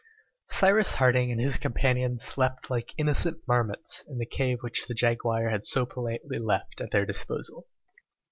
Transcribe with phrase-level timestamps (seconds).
[0.47, 5.49] Cyrus Harding and his companions slept like innocent marmots in the cave which the jaguar
[5.49, 7.67] had so politely left at their disposal.